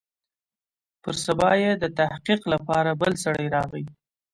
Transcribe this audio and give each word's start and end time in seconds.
پر 1.03 1.15
سبا 1.25 1.49
يې 1.61 1.71
د 1.77 1.83
تحقيق 1.99 2.41
لپاره 2.53 2.91
بل 3.01 3.13
سړى 3.23 3.47
راغى. 3.55 3.83